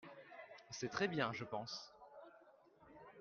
[0.71, 1.93] C'est très bien, je pense.